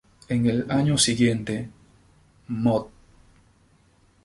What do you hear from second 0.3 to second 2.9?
el año siguiente, Mod.